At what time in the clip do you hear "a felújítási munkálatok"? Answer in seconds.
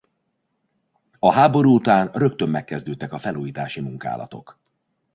3.13-4.57